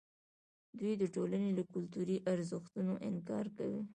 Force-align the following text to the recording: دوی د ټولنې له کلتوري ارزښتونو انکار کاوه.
دوی 0.79 0.93
د 1.01 1.03
ټولنې 1.15 1.49
له 1.57 1.63
کلتوري 1.73 2.17
ارزښتونو 2.33 2.93
انکار 3.09 3.45
کاوه. 3.57 3.81